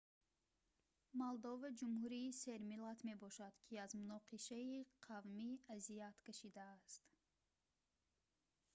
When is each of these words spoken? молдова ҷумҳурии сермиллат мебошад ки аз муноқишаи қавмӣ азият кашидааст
молдова 1.19 1.69
ҷумҳурии 1.79 2.35
сермиллат 2.43 2.99
мебошад 3.09 3.53
ки 3.65 3.73
аз 3.85 3.91
муноқишаи 4.01 4.87
қавмӣ 5.05 5.51
азият 5.75 6.15
кашидааст 6.25 7.01